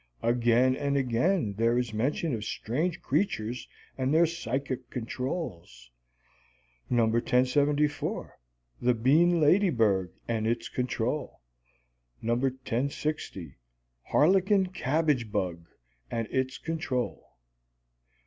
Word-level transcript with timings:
Again 0.23 0.75
and 0.75 0.97
again 0.97 1.53
there 1.59 1.77
is 1.77 1.93
mention 1.93 2.33
of 2.33 2.43
strange 2.43 3.03
creatures 3.03 3.67
and 3.99 4.11
their 4.11 4.25
psychic 4.25 4.89
"controls": 4.89 5.91
No. 6.89 7.05
1074, 7.05 8.35
"The 8.81 8.95
Bean 8.95 9.39
Ladybird 9.39 10.11
and 10.27 10.47
Its 10.47 10.69
Control"; 10.69 11.39
No. 12.19 12.33
1060, 12.33 13.55
"Harlequin 14.05 14.69
Cabbage 14.73 15.31
Bug 15.31 15.67
and 16.09 16.25
Its 16.31 16.57
Control"; 16.57 17.17
No. 17.21 17.27